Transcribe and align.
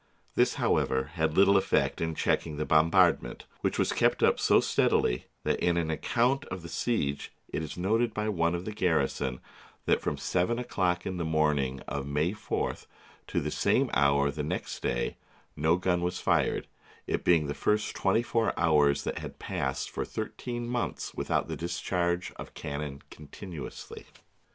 This, 0.33 0.55
however, 0.55 1.11
had 1.13 1.37
little 1.37 1.57
effect 1.57 2.01
in 2.01 2.15
checking 2.15 2.57
the 2.57 2.65
bombardment, 2.65 3.45
which 3.59 3.77
was 3.77 3.93
kept 3.93 4.23
up 4.23 4.39
so 4.39 4.59
steadily 4.59 5.27
that 5.43 5.59
in 5.59 5.77
an 5.77 5.91
account 5.91 6.43
of 6.45 6.63
the 6.63 6.69
siege 6.69 7.31
it 7.49 7.61
is 7.61 7.77
noted 7.77 8.11
by 8.11 8.27
one 8.27 8.55
of 8.55 8.65
the 8.65 8.71
garrison 8.73 9.39
that 9.85 10.01
from 10.01 10.15
THE 10.15 10.21
SIEGE 10.21 10.21
OF 10.21 10.23
GIBRALTAR 10.23 10.23
seven 10.23 10.59
o'clock 10.59 11.05
in 11.05 11.17
the 11.17 11.25
evening 11.25 11.81
of 11.81 12.07
May 12.07 12.31
4th 12.31 12.87
to 13.27 13.39
the 13.41 13.51
same 13.51 13.91
hour 13.93 14.31
the 14.31 14.41
next 14.41 14.79
day 14.81 15.17
no 15.55 15.75
gun 15.75 16.01
was 16.01 16.17
fired— 16.17 16.65
it 17.05 17.23
being 17.23 17.45
the 17.45 17.53
first 17.53 17.95
twenty 17.95 18.23
four 18.23 18.57
hours 18.59 19.03
that 19.03 19.19
had 19.19 19.37
passed 19.37 19.91
for 19.91 20.03
thirteen 20.03 20.67
months 20.67 21.13
without 21.13 21.47
the 21.47 21.55
discharge 21.55 22.31
of 22.37 22.55
can 22.55 22.79
non 22.81 23.01
continuously. 23.11 24.07